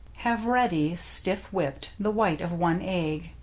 Have 0.25 0.47
ready— 0.47 0.95
stiff 0.95 1.53
whipped— 1.53 1.91
the 1.99 2.09
white 2.09 2.41
of 2.41 2.53
one 2.53 2.81
egg. 2.81 3.33